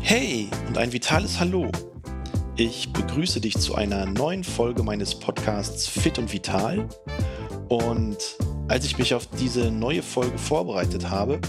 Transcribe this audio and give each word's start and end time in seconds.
Hey 0.00 0.48
und 0.68 0.76
ein 0.76 0.92
vitales 0.92 1.40
Hallo. 1.40 1.70
Ich 2.56 2.92
begrüße 2.92 3.40
dich 3.40 3.56
zu 3.58 3.74
einer 3.74 4.04
neuen 4.04 4.44
Folge 4.44 4.82
meines 4.82 5.14
Podcasts 5.14 5.88
Fit 5.88 6.18
und 6.18 6.32
Vital. 6.32 6.86
Und 7.68 8.18
als 8.68 8.84
ich 8.84 8.98
mich 8.98 9.14
auf 9.14 9.26
diese 9.40 9.70
neue 9.70 10.02
Folge 10.02 10.36
vorbereitet 10.36 11.08
habe, 11.08 11.40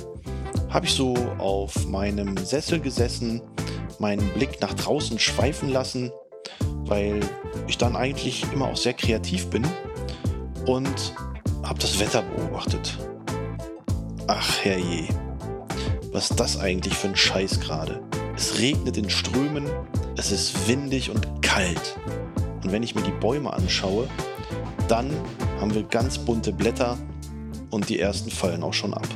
habe 0.70 0.86
ich 0.86 0.94
so 0.94 1.14
auf 1.40 1.88
meinem 1.88 2.38
Sessel 2.38 2.80
gesessen, 2.80 3.42
meinen 4.00 4.28
Blick 4.30 4.62
nach 4.62 4.74
draußen 4.74 5.20
schweifen 5.20 5.70
lassen, 5.70 6.12
weil 6.86 7.20
ich 7.68 7.78
dann 7.78 7.96
eigentlich 7.96 8.46
immer 8.54 8.68
auch 8.68 8.78
sehr 8.78 8.94
kreativ 8.94 9.50
bin 9.50 9.68
und 10.66 11.14
habe 11.64 11.80
das 11.80 12.00
Wetter 12.00 12.22
beobachtet. 12.22 12.98
Ach 14.28 14.64
herrje, 14.64 15.10
was 16.14 16.32
ist 16.32 16.39
das 16.39 16.57
eigentlich 16.57 16.93
für 16.93 17.10
ein 17.10 17.16
Scheiß 17.16 17.60
gerade? 17.60 18.02
Es 18.38 18.57
regnet 18.57 18.96
in 18.96 19.10
Strömen, 19.10 19.70
es 20.16 20.32
ist 20.32 20.70
windig 20.70 21.10
und 21.10 21.42
kalt. 21.42 22.00
Und 22.64 22.71
wenn 22.71 22.83
ich 22.83 22.96
mir 22.96 23.02
die 23.02 23.11
Bäume 23.11 23.52
anschaue, 23.52 24.07
dann 24.88 25.11
haben 25.60 25.75
wir 25.75 25.83
ganz 25.83 26.18
bunte 26.18 26.54
Blätter 26.54 26.97
und 27.70 27.89
die 27.89 28.00
ersten 28.00 28.32
fallen 28.32 28.64
auch 28.64 28.74
schon 28.74 28.94
ab. 28.94 29.07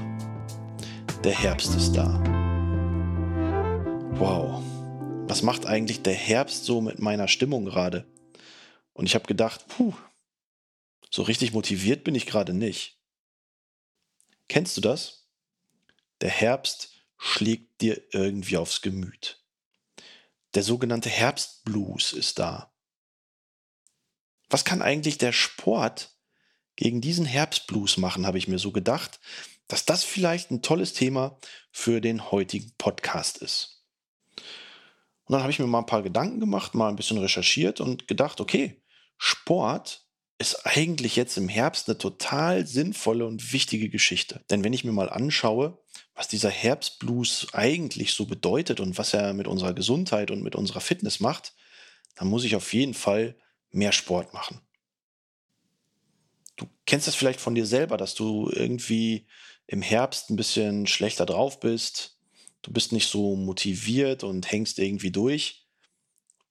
Der 1.24 1.34
Herbst 1.34 1.74
ist 1.76 1.94
da. 1.94 2.22
Wow, 4.16 4.62
was 5.26 5.42
macht 5.42 5.66
eigentlich 5.68 6.02
der 6.02 6.16
Herbst 6.16 6.66
so 6.66 6.82
mit 6.82 7.00
meiner 7.00 7.30
Stimmung 7.30 7.64
gerade? 7.64 8.06
Und 8.92 9.06
ich 9.06 9.16
habe 9.16 9.26
gedacht, 9.26 9.68
puh, 9.70 9.94
so 11.10 11.22
richtig 11.22 11.54
motiviert 11.54 12.04
bin 12.04 12.14
ich 12.14 12.26
gerade 12.26 12.54
nicht. 12.54 12.97
Kennst 14.48 14.78
du 14.78 14.82
das? 14.82 15.28
Der 16.22 16.30
Herbst 16.30 16.94
schlägt 17.18 17.82
dir 17.82 18.02
irgendwie 18.12 18.58
aufs 18.58 18.82
Gemüt. 18.82 19.44
Der 20.54 20.64
sogenannte 20.64 21.10
Herbstblues 21.10 22.14
ist 22.14 22.40
da. 22.40 22.74
Was 24.50 24.66
kann 24.66 24.82
eigentlich 24.82 25.18
der 25.18 25.34
Sport 25.34 26.16
gegen 26.76 27.02
diesen 27.02 27.26
Herbstblues 27.26 27.98
machen, 27.98 28.26
habe 28.26 28.38
ich 28.38 28.48
mir 28.48 28.60
so 28.60 28.72
gedacht, 28.72 29.20
dass 29.68 29.86
das 29.86 30.04
vielleicht 30.04 30.52
ein 30.52 30.62
tolles 30.62 30.94
Thema 30.94 31.38
für 31.72 32.00
den 32.00 32.32
heutigen 32.32 32.72
Podcast 32.78 33.40
ist. 33.40 33.84
Und 35.26 35.34
dann 35.34 35.42
habe 35.42 35.52
ich 35.52 35.60
mir 35.60 35.68
mal 35.68 35.80
ein 35.80 35.86
paar 35.86 36.04
Gedanken 36.04 36.40
gemacht, 36.40 36.74
mal 36.74 36.88
ein 36.88 36.96
bisschen 36.96 37.18
recherchiert 37.18 37.82
und 37.82 38.08
gedacht, 38.08 38.40
okay, 38.40 38.82
Sport 39.18 40.07
ist 40.40 40.66
eigentlich 40.66 41.16
jetzt 41.16 41.38
im 41.38 41.50
Herbst 41.50 41.90
eine 41.90 41.98
total 41.98 42.68
sinnvolle 42.68 43.26
und 43.26 43.54
wichtige 43.54 43.90
Geschichte. 43.90 44.44
Denn 44.50 44.64
wenn 44.64 44.74
ich 44.74 44.84
mir 44.84 44.92
mal 44.92 45.10
anschaue, 45.10 45.82
was 46.14 46.28
dieser 46.28 46.50
Herbstblues 46.50 47.48
eigentlich 47.54 48.14
so 48.14 48.26
bedeutet 48.26 48.80
und 48.80 48.98
was 48.98 49.14
er 49.14 49.34
mit 49.34 49.48
unserer 49.48 49.74
Gesundheit 49.74 50.32
und 50.32 50.44
mit 50.44 50.56
unserer 50.56 50.82
Fitness 50.82 51.20
macht, 51.20 51.54
dann 52.16 52.28
muss 52.28 52.44
ich 52.44 52.56
auf 52.56 52.74
jeden 52.74 52.94
Fall 52.94 53.36
mehr 53.72 53.92
Sport 53.92 54.34
machen. 54.34 54.62
Du 56.56 56.68
kennst 56.86 57.08
das 57.08 57.16
vielleicht 57.16 57.40
von 57.40 57.56
dir 57.56 57.66
selber, 57.66 57.98
dass 57.98 58.16
du 58.16 58.50
irgendwie 58.52 59.28
im 59.68 59.82
Herbst 59.82 60.30
ein 60.30 60.36
bisschen 60.36 60.88
schlechter 60.88 61.26
drauf 61.26 61.60
bist. 61.60 62.18
Du 62.62 62.72
bist 62.72 62.92
nicht 62.92 63.08
so 63.08 63.36
motiviert 63.36 64.24
und 64.24 64.52
hängst 64.52 64.80
irgendwie 64.80 65.12
durch. 65.12 65.68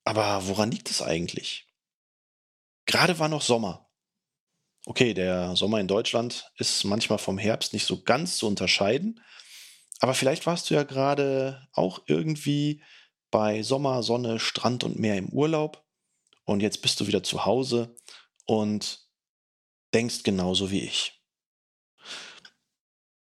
Aber 0.04 0.46
woran 0.46 0.70
liegt 0.70 0.90
es 0.90 1.02
eigentlich? 1.02 1.66
Gerade 2.86 3.18
war 3.18 3.28
noch 3.28 3.42
Sommer. 3.42 3.88
Okay, 4.86 5.14
der 5.14 5.56
Sommer 5.56 5.80
in 5.80 5.88
Deutschland 5.88 6.50
ist 6.58 6.84
manchmal 6.84 7.18
vom 7.18 7.38
Herbst 7.38 7.72
nicht 7.72 7.86
so 7.86 8.02
ganz 8.02 8.36
zu 8.36 8.46
unterscheiden, 8.46 9.20
aber 9.98 10.14
vielleicht 10.14 10.46
warst 10.46 10.70
du 10.70 10.74
ja 10.74 10.84
gerade 10.84 11.66
auch 11.72 12.02
irgendwie 12.06 12.82
bei 13.30 13.62
Sommer, 13.62 14.02
Sonne, 14.02 14.38
Strand 14.38 14.84
und 14.84 14.98
Meer 14.98 15.16
im 15.16 15.28
Urlaub 15.30 15.84
und 16.44 16.60
jetzt 16.60 16.82
bist 16.82 17.00
du 17.00 17.06
wieder 17.08 17.24
zu 17.24 17.44
Hause 17.44 17.96
und 18.44 19.04
denkst 19.92 20.22
genauso 20.22 20.70
wie 20.70 20.80
ich. 20.80 21.20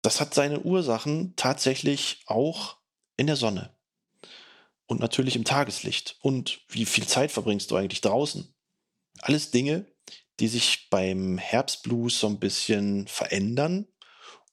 Das 0.03 0.21
hat 0.21 0.33
seine 0.33 0.61
Ursachen 0.61 1.35
tatsächlich 1.37 2.23
auch 2.27 2.79
in 3.19 3.27
der 3.27 3.37
Sonne 3.37 3.77
und 4.87 5.01
natürlich 5.01 5.37
im 5.37 5.45
Tageslicht. 5.45 6.17
Und 6.21 6.63
wie 6.69 6.87
viel 6.87 7.07
Zeit 7.07 7.31
verbringst 7.31 7.71
du 7.71 7.77
eigentlich 7.77 8.01
draußen? 8.01 8.55
Alles 9.23 9.51
Dinge, 9.51 9.87
die 10.41 10.49
sich 10.49 10.89
beim 10.91 11.39
Herbstblues 11.39 12.19
so 12.19 12.27
ein 12.27 12.41
bisschen 12.41 13.07
verändern 13.07 13.87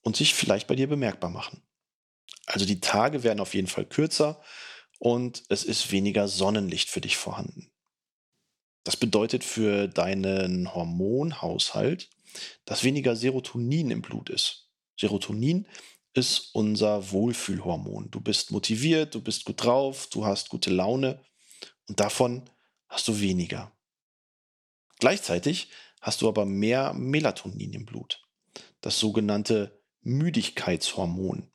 und 0.02 0.16
sich 0.16 0.34
vielleicht 0.34 0.66
bei 0.66 0.74
dir 0.74 0.88
bemerkbar 0.88 1.30
machen. 1.30 1.62
Also 2.46 2.66
die 2.66 2.80
Tage 2.80 3.22
werden 3.22 3.40
auf 3.40 3.54
jeden 3.54 3.68
Fall 3.68 3.86
kürzer 3.86 4.42
und 4.98 5.42
es 5.48 5.64
ist 5.64 5.90
weniger 5.90 6.28
Sonnenlicht 6.28 6.90
für 6.90 7.00
dich 7.00 7.16
vorhanden. 7.16 7.70
Das 8.84 8.96
bedeutet 8.96 9.44
für 9.44 9.86
deinen 9.86 10.74
Hormonhaushalt, 10.74 12.08
dass 12.64 12.84
weniger 12.84 13.16
Serotonin 13.16 13.90
im 13.90 14.02
Blut 14.02 14.30
ist. 14.30 14.70
Serotonin 14.98 15.66
ist 16.14 16.54
unser 16.54 17.10
Wohlfühlhormon. 17.12 18.10
Du 18.10 18.20
bist 18.20 18.50
motiviert, 18.50 19.14
du 19.14 19.20
bist 19.20 19.44
gut 19.44 19.62
drauf, 19.62 20.08
du 20.10 20.24
hast 20.24 20.48
gute 20.48 20.70
Laune 20.70 21.22
und 21.86 22.00
davon 22.00 22.48
hast 22.88 23.08
du 23.08 23.20
weniger. 23.20 23.77
Gleichzeitig 24.98 25.70
hast 26.00 26.22
du 26.22 26.28
aber 26.28 26.44
mehr 26.44 26.92
Melatonin 26.94 27.72
im 27.72 27.84
Blut, 27.84 28.22
das 28.80 28.98
sogenannte 28.98 29.80
Müdigkeitshormon, 30.02 31.50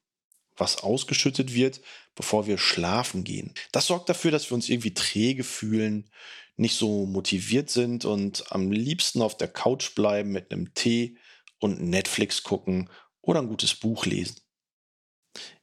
was 0.55 0.83
ausgeschüttet 0.83 1.53
wird, 1.53 1.81
bevor 2.15 2.45
wir 2.47 2.57
schlafen 2.57 3.23
gehen. 3.23 3.53
Das 3.71 3.87
sorgt 3.87 4.09
dafür, 4.09 4.31
dass 4.31 4.49
wir 4.49 4.55
uns 4.55 4.69
irgendwie 4.69 4.93
träge 4.93 5.43
fühlen, 5.43 6.09
nicht 6.55 6.75
so 6.75 7.05
motiviert 7.05 7.69
sind 7.69 8.05
und 8.05 8.51
am 8.51 8.71
liebsten 8.71 9.21
auf 9.21 9.35
der 9.35 9.47
Couch 9.47 9.95
bleiben 9.95 10.31
mit 10.31 10.51
einem 10.51 10.73
Tee 10.73 11.17
und 11.59 11.81
Netflix 11.81 12.43
gucken 12.43 12.89
oder 13.21 13.41
ein 13.41 13.47
gutes 13.47 13.73
Buch 13.73 14.05
lesen. 14.05 14.35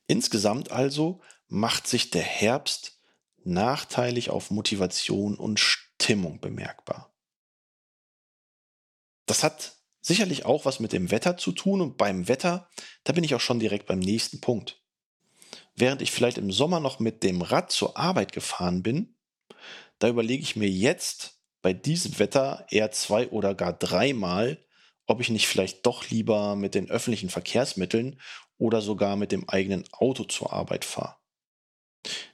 Insgesamt 0.07 0.73
also 0.73 1.21
macht 1.47 1.87
sich 1.87 2.11
der 2.11 2.23
Herbst 2.23 2.99
nachteilig 3.45 4.31
auf 4.31 4.51
Motivation 4.51 5.37
und 5.37 5.61
Stimmung 5.61 6.41
bemerkbar. 6.41 7.10
Das 9.31 9.45
hat 9.45 9.77
sicherlich 10.01 10.45
auch 10.45 10.65
was 10.65 10.81
mit 10.81 10.93
dem 10.93 11.13
Wetter 11.13 11.37
zu 11.37 11.53
tun 11.53 11.81
und 11.81 11.97
beim 11.97 12.27
Wetter, 12.27 12.69
da 13.05 13.13
bin 13.13 13.23
ich 13.23 13.37
auch 13.37 13.41
schon 13.41 13.61
direkt 13.61 13.87
beim 13.87 14.01
nächsten 14.01 14.41
Punkt. 14.41 14.83
Während 15.77 16.03
ich 16.03 16.11
vielleicht 16.11 16.37
im 16.37 16.51
Sommer 16.51 16.81
noch 16.81 16.99
mit 16.99 17.23
dem 17.23 17.41
Rad 17.41 17.71
zur 17.71 17.97
Arbeit 17.97 18.33
gefahren 18.33 18.83
bin, 18.83 19.15
da 20.01 20.09
überlege 20.09 20.43
ich 20.43 20.57
mir 20.57 20.69
jetzt 20.69 21.45
bei 21.63 21.73
diesem 21.73 22.19
Wetter 22.19 22.67
eher 22.71 22.91
zwei 22.91 23.29
oder 23.29 23.55
gar 23.55 23.73
dreimal, 23.73 24.67
ob 25.07 25.21
ich 25.21 25.31
nicht 25.31 25.47
vielleicht 25.47 25.87
doch 25.87 26.11
lieber 26.11 26.57
mit 26.57 26.75
den 26.75 26.91
öffentlichen 26.91 27.31
Verkehrsmitteln 27.31 28.21
oder 28.59 28.83
sogar 28.83 29.15
mit 29.15 29.31
dem 29.31 29.49
eigenen 29.49 29.85
Auto 29.93 30.25
zur 30.25 30.53
Arbeit 30.53 30.85
fahre. 30.85 31.19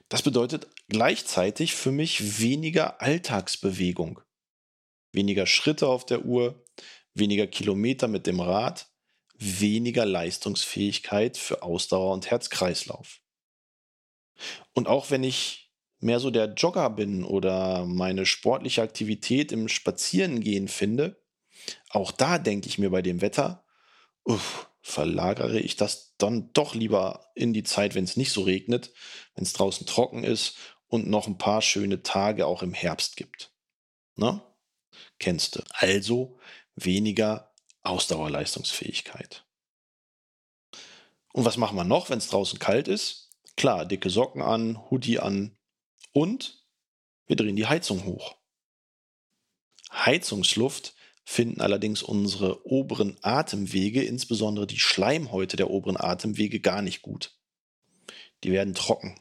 Das 0.09 0.23
bedeutet 0.23 0.67
gleichzeitig 0.87 1.75
für 1.75 1.91
mich 1.91 2.39
weniger 2.39 3.03
Alltagsbewegung, 3.03 4.19
weniger 5.11 5.45
Schritte 5.45 5.89
auf 5.89 6.03
der 6.03 6.25
Uhr, 6.25 6.63
weniger 7.17 7.47
Kilometer 7.47 8.07
mit 8.07 8.27
dem 8.27 8.39
Rad, 8.39 8.87
weniger 9.37 10.05
Leistungsfähigkeit 10.05 11.37
für 11.37 11.61
Ausdauer 11.63 12.13
und 12.13 12.29
Herzkreislauf. 12.29 13.21
Und 14.73 14.87
auch 14.87 15.11
wenn 15.11 15.23
ich 15.23 15.71
mehr 15.99 16.19
so 16.19 16.29
der 16.29 16.53
Jogger 16.53 16.89
bin 16.89 17.23
oder 17.23 17.85
meine 17.85 18.25
sportliche 18.25 18.81
Aktivität 18.81 19.51
im 19.51 19.67
Spazierengehen 19.67 20.67
finde, 20.67 21.21
auch 21.89 22.11
da 22.11 22.37
denke 22.37 22.67
ich 22.67 22.77
mir 22.77 22.89
bei 22.89 23.01
dem 23.01 23.21
Wetter, 23.21 23.65
uff, 24.23 24.69
verlagere 24.81 25.59
ich 25.59 25.75
das 25.75 26.15
dann 26.17 26.51
doch 26.53 26.75
lieber 26.75 27.27
in 27.35 27.53
die 27.53 27.63
Zeit, 27.63 27.95
wenn 27.95 28.05
es 28.05 28.17
nicht 28.17 28.31
so 28.31 28.43
regnet, 28.43 28.93
wenn 29.35 29.43
es 29.43 29.53
draußen 29.53 29.85
trocken 29.85 30.23
ist 30.23 30.55
und 30.87 31.07
noch 31.07 31.27
ein 31.27 31.37
paar 31.37 31.61
schöne 31.61 32.03
Tage 32.03 32.47
auch 32.47 32.63
im 32.63 32.73
Herbst 32.73 33.17
gibt. 33.17 33.51
Na? 34.15 34.43
Kennst 35.19 35.55
du. 35.55 35.63
Also 35.71 36.39
weniger 36.77 37.53
Ausdauerleistungsfähigkeit. 37.83 39.45
Und 41.33 41.45
was 41.45 41.57
machen 41.57 41.75
wir 41.75 41.83
noch, 41.83 42.09
wenn 42.09 42.19
es 42.19 42.29
draußen 42.29 42.59
kalt 42.59 42.87
ist? 42.87 43.31
Klar, 43.57 43.85
dicke 43.85 44.09
Socken 44.09 44.41
an, 44.41 44.89
Hoodie 44.89 45.19
an 45.19 45.57
und 46.13 46.65
wir 47.25 47.35
drehen 47.35 47.55
die 47.55 47.67
Heizung 47.67 48.05
hoch. 48.05 48.37
Heizungsluft 49.91 50.95
finden 51.23 51.59
allerdings 51.59 52.03
unsere 52.03 52.65
oberen 52.65 53.17
Atemwege, 53.21 54.03
insbesondere 54.03 54.67
die 54.67 54.79
Schleimhäute 54.79 55.57
der 55.57 55.69
oberen 55.69 55.97
Atemwege, 55.97 56.59
gar 56.59 56.81
nicht 56.81 57.01
gut. 57.01 57.37
Die 58.43 58.51
werden 58.51 58.73
trocken. 58.73 59.19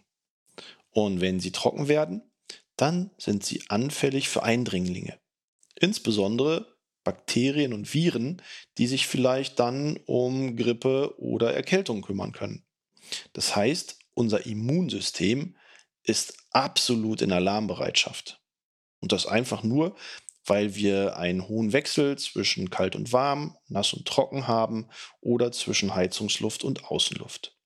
Und 0.90 1.20
wenn 1.20 1.40
sie 1.40 1.50
trocken 1.50 1.88
werden, 1.88 2.22
dann 2.76 3.10
sind 3.18 3.44
sie 3.44 3.62
anfällig 3.68 4.28
für 4.28 4.42
Eindringlinge. 4.42 5.18
Insbesondere 5.74 6.75
Bakterien 7.06 7.72
und 7.72 7.94
Viren, 7.94 8.42
die 8.78 8.88
sich 8.88 9.06
vielleicht 9.06 9.60
dann 9.60 9.96
um 10.06 10.56
Grippe 10.56 11.14
oder 11.18 11.54
Erkältung 11.54 12.02
kümmern 12.02 12.32
können. 12.32 12.66
Das 13.32 13.54
heißt, 13.54 14.00
unser 14.14 14.44
Immunsystem 14.44 15.56
ist 16.02 16.36
absolut 16.50 17.22
in 17.22 17.30
Alarmbereitschaft. 17.30 18.42
Und 19.00 19.12
das 19.12 19.26
einfach 19.26 19.62
nur, 19.62 19.94
weil 20.44 20.74
wir 20.74 21.16
einen 21.16 21.46
hohen 21.46 21.72
Wechsel 21.72 22.18
zwischen 22.18 22.70
kalt 22.70 22.96
und 22.96 23.12
warm, 23.12 23.56
nass 23.68 23.92
und 23.92 24.08
trocken 24.08 24.48
haben 24.48 24.88
oder 25.20 25.52
zwischen 25.52 25.94
Heizungsluft 25.94 26.64
und 26.64 26.86
Außenluft. 26.86 27.56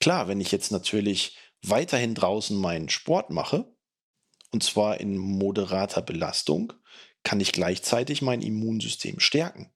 Klar, 0.00 0.26
wenn 0.26 0.40
ich 0.40 0.50
jetzt 0.50 0.72
natürlich 0.72 1.38
weiterhin 1.62 2.16
draußen 2.16 2.56
meinen 2.56 2.88
Sport 2.88 3.30
mache, 3.30 3.72
und 4.50 4.64
zwar 4.64 4.98
in 5.00 5.16
moderater 5.16 6.02
Belastung, 6.02 6.72
kann 7.26 7.40
ich 7.40 7.50
gleichzeitig 7.50 8.22
mein 8.22 8.40
Immunsystem 8.40 9.18
stärken. 9.18 9.72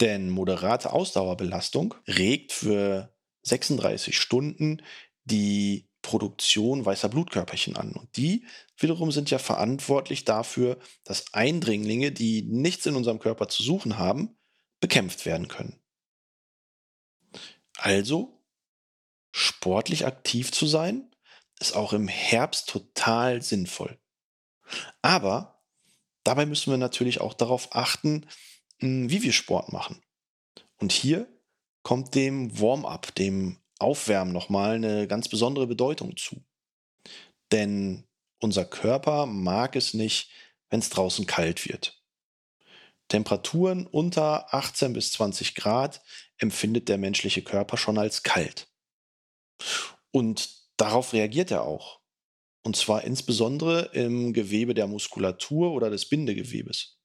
Denn 0.00 0.30
moderate 0.30 0.92
Ausdauerbelastung 0.92 1.94
regt 2.08 2.50
für 2.50 3.14
36 3.42 4.18
Stunden 4.18 4.82
die 5.22 5.88
Produktion 6.02 6.84
weißer 6.84 7.08
Blutkörperchen 7.08 7.76
an. 7.76 7.92
Und 7.92 8.16
die 8.16 8.44
wiederum 8.76 9.12
sind 9.12 9.30
ja 9.30 9.38
verantwortlich 9.38 10.24
dafür, 10.24 10.80
dass 11.04 11.34
Eindringlinge, 11.34 12.10
die 12.10 12.42
nichts 12.42 12.86
in 12.86 12.96
unserem 12.96 13.20
Körper 13.20 13.46
zu 13.46 13.62
suchen 13.62 13.96
haben, 13.96 14.36
bekämpft 14.80 15.24
werden 15.24 15.46
können. 15.46 15.78
Also, 17.76 18.42
sportlich 19.30 20.04
aktiv 20.04 20.50
zu 20.50 20.66
sein, 20.66 21.14
ist 21.60 21.76
auch 21.76 21.92
im 21.92 22.08
Herbst 22.08 22.68
total 22.68 23.40
sinnvoll. 23.40 24.00
Aber 25.00 25.57
dabei 26.28 26.44
müssen 26.44 26.70
wir 26.70 26.76
natürlich 26.76 27.20
auch 27.20 27.32
darauf 27.32 27.74
achten, 27.74 28.26
hm, 28.80 29.10
wie 29.10 29.22
wir 29.22 29.32
Sport 29.32 29.72
machen. 29.72 30.02
Und 30.76 30.92
hier 30.92 31.26
kommt 31.82 32.14
dem 32.14 32.60
Warm-up, 32.60 33.14
dem 33.14 33.56
Aufwärmen 33.78 34.32
nochmal 34.32 34.74
eine 34.74 35.08
ganz 35.08 35.28
besondere 35.28 35.66
Bedeutung 35.66 36.16
zu. 36.16 36.44
Denn 37.50 38.04
unser 38.40 38.66
Körper 38.66 39.24
mag 39.24 39.74
es 39.74 39.94
nicht, 39.94 40.30
wenn 40.68 40.80
es 40.80 40.90
draußen 40.90 41.24
kalt 41.24 41.66
wird. 41.66 41.98
Temperaturen 43.08 43.86
unter 43.86 44.52
18 44.52 44.92
bis 44.92 45.12
20 45.12 45.54
Grad 45.54 46.02
empfindet 46.36 46.90
der 46.90 46.98
menschliche 46.98 47.42
Körper 47.42 47.78
schon 47.78 47.96
als 47.96 48.22
kalt. 48.22 48.68
Und 50.10 50.50
darauf 50.76 51.14
reagiert 51.14 51.50
er 51.50 51.62
auch. 51.62 51.97
Und 52.68 52.76
zwar 52.76 53.02
insbesondere 53.04 53.92
im 53.94 54.34
Gewebe 54.34 54.74
der 54.74 54.86
Muskulatur 54.86 55.72
oder 55.72 55.88
des 55.88 56.04
Bindegewebes. 56.04 56.98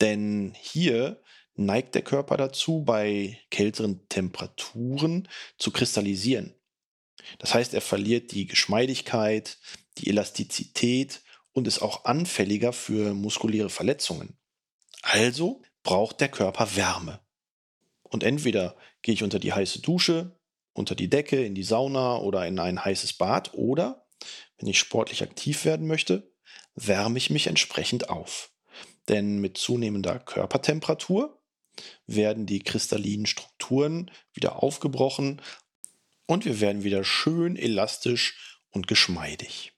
Denn 0.00 0.54
hier 0.60 1.22
neigt 1.54 1.94
der 1.94 2.02
Körper 2.02 2.36
dazu, 2.36 2.82
bei 2.82 3.38
kälteren 3.52 4.08
Temperaturen 4.08 5.28
zu 5.56 5.70
kristallisieren. 5.70 6.56
Das 7.38 7.54
heißt, 7.54 7.74
er 7.74 7.80
verliert 7.80 8.32
die 8.32 8.48
Geschmeidigkeit, 8.48 9.58
die 9.98 10.08
Elastizität 10.08 11.22
und 11.52 11.68
ist 11.68 11.80
auch 11.80 12.04
anfälliger 12.04 12.72
für 12.72 13.14
muskuläre 13.14 13.70
Verletzungen. 13.70 14.36
Also 15.02 15.62
braucht 15.84 16.20
der 16.20 16.28
Körper 16.28 16.74
Wärme. 16.74 17.20
Und 18.02 18.24
entweder 18.24 18.74
gehe 19.02 19.14
ich 19.14 19.22
unter 19.22 19.38
die 19.38 19.52
heiße 19.52 19.80
Dusche, 19.80 20.40
unter 20.72 20.96
die 20.96 21.08
Decke, 21.08 21.44
in 21.44 21.54
die 21.54 21.62
Sauna 21.62 22.16
oder 22.16 22.48
in 22.48 22.58
ein 22.58 22.84
heißes 22.84 23.12
Bad 23.12 23.54
oder, 23.54 24.07
wenn 24.58 24.68
ich 24.68 24.78
sportlich 24.78 25.22
aktiv 25.22 25.64
werden 25.64 25.86
möchte, 25.86 26.32
wärme 26.74 27.18
ich 27.18 27.30
mich 27.30 27.46
entsprechend 27.46 28.10
auf. 28.10 28.52
Denn 29.08 29.38
mit 29.38 29.56
zunehmender 29.56 30.18
Körpertemperatur 30.18 31.40
werden 32.06 32.46
die 32.46 32.60
kristallinen 32.60 33.26
Strukturen 33.26 34.10
wieder 34.32 34.62
aufgebrochen 34.62 35.40
und 36.26 36.44
wir 36.44 36.60
werden 36.60 36.84
wieder 36.84 37.04
schön 37.04 37.56
elastisch 37.56 38.60
und 38.70 38.86
geschmeidig. 38.86 39.72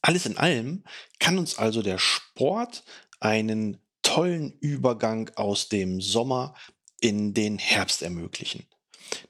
Alles 0.00 0.26
in 0.26 0.36
allem 0.36 0.84
kann 1.18 1.38
uns 1.38 1.58
also 1.58 1.82
der 1.82 1.98
Sport 1.98 2.84
einen 3.20 3.78
tollen 4.02 4.52
Übergang 4.60 5.30
aus 5.34 5.68
dem 5.68 6.00
Sommer 6.00 6.54
in 7.00 7.34
den 7.34 7.58
Herbst 7.58 8.02
ermöglichen. 8.02 8.66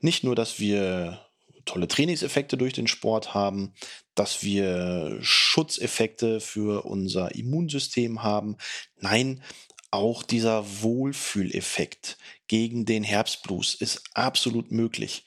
Nicht 0.01 0.23
nur, 0.23 0.35
dass 0.35 0.61
wir 0.61 1.27
tolle 1.65 1.89
Trainingseffekte 1.89 2.57
durch 2.57 2.73
den 2.73 2.87
Sport 2.87 3.35
haben, 3.35 3.75
dass 4.17 4.43
wir 4.43 5.19
Schutzeffekte 5.21 6.41
für 6.41 6.85
unser 6.85 7.35
Immunsystem 7.35 8.23
haben. 8.23 8.57
Nein, 8.99 9.43
auch 9.91 10.23
dieser 10.23 10.83
Wohlfühleffekt 10.83 12.19
gegen 12.49 12.85
den 12.85 13.05
Herbstblues 13.05 13.75
ist 13.75 14.03
absolut 14.15 14.73
möglich. 14.73 15.27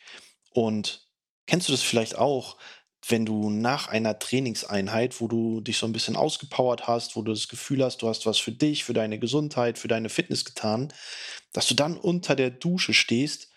Und 0.51 1.07
kennst 1.45 1.69
du 1.69 1.71
das 1.71 1.81
vielleicht 1.81 2.17
auch, 2.17 2.57
wenn 3.07 3.25
du 3.25 3.49
nach 3.49 3.87
einer 3.87 4.19
Trainingseinheit, 4.19 5.21
wo 5.21 5.27
du 5.27 5.61
dich 5.61 5.77
so 5.77 5.85
ein 5.85 5.93
bisschen 5.93 6.15
ausgepowert 6.15 6.87
hast, 6.87 7.15
wo 7.15 7.21
du 7.21 7.31
das 7.31 7.47
Gefühl 7.47 7.83
hast, 7.83 8.01
du 8.01 8.09
hast 8.09 8.25
was 8.25 8.37
für 8.37 8.51
dich, 8.51 8.83
für 8.83 8.93
deine 8.93 9.19
Gesundheit, 9.19 9.77
für 9.79 9.87
deine 9.87 10.09
Fitness 10.09 10.45
getan, 10.45 10.93
dass 11.53 11.67
du 11.67 11.75
dann 11.75 11.97
unter 11.97 12.35
der 12.35 12.49
Dusche 12.49 12.93
stehst 12.93 13.49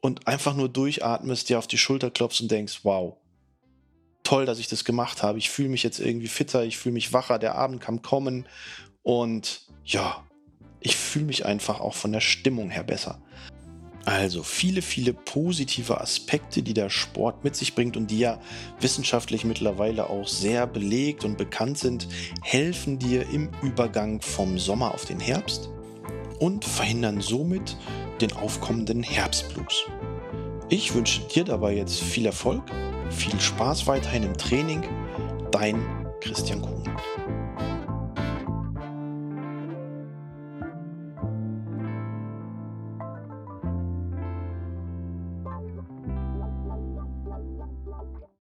und 0.00 0.26
einfach 0.28 0.54
nur 0.54 0.68
durchatmest, 0.68 1.48
dir 1.48 1.58
auf 1.58 1.66
die 1.66 1.78
Schulter 1.78 2.10
klopfst 2.10 2.40
und 2.40 2.50
denkst, 2.50 2.80
wow, 2.84 3.16
toll, 4.26 4.44
dass 4.44 4.58
ich 4.58 4.66
das 4.66 4.84
gemacht 4.84 5.22
habe. 5.22 5.38
Ich 5.38 5.50
fühle 5.50 5.68
mich 5.68 5.84
jetzt 5.84 6.00
irgendwie 6.00 6.26
fitter, 6.26 6.64
ich 6.64 6.78
fühle 6.78 6.94
mich 6.94 7.12
wacher, 7.12 7.38
der 7.38 7.54
Abend 7.54 7.80
kann 7.80 8.02
kommen 8.02 8.46
und 9.02 9.62
ja, 9.84 10.24
ich 10.80 10.96
fühle 10.96 11.26
mich 11.26 11.46
einfach 11.46 11.80
auch 11.80 11.94
von 11.94 12.10
der 12.10 12.20
Stimmung 12.20 12.70
her 12.70 12.82
besser. 12.82 13.22
Also 14.04 14.42
viele, 14.42 14.82
viele 14.82 15.12
positive 15.12 16.00
Aspekte, 16.00 16.62
die 16.62 16.74
der 16.74 16.90
Sport 16.90 17.44
mit 17.44 17.54
sich 17.54 17.74
bringt 17.74 17.96
und 17.96 18.10
die 18.10 18.18
ja 18.18 18.40
wissenschaftlich 18.80 19.44
mittlerweile 19.44 20.10
auch 20.10 20.26
sehr 20.26 20.66
belegt 20.66 21.24
und 21.24 21.38
bekannt 21.38 21.78
sind, 21.78 22.08
helfen 22.42 22.98
dir 22.98 23.28
im 23.30 23.50
Übergang 23.62 24.20
vom 24.22 24.58
Sommer 24.58 24.92
auf 24.92 25.04
den 25.04 25.20
Herbst 25.20 25.70
und 26.40 26.64
verhindern 26.64 27.20
somit 27.20 27.76
den 28.20 28.32
aufkommenden 28.32 29.02
Herbstblues. 29.02 29.84
Ich 30.68 30.94
wünsche 30.94 31.22
dir 31.28 31.44
dabei 31.44 31.76
jetzt 31.76 32.00
viel 32.00 32.26
Erfolg, 32.26 32.62
viel 33.10 33.38
Spaß 33.40 33.86
weiterhin 33.86 34.22
im 34.22 34.36
Training. 34.36 34.82
Dein 35.50 36.06
Christian 36.20 36.62
Kuhn. 36.62 36.95